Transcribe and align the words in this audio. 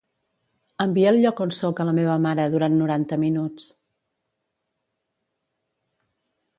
Envia 0.85 1.11
el 1.15 1.19
lloc 1.25 1.41
on 1.45 1.53
soc 1.57 1.83
a 1.83 1.85
la 1.91 1.93
meva 1.99 2.15
mare 2.25 2.47
durant 2.57 2.79
noranta 2.79 3.21
minuts. 3.27 3.71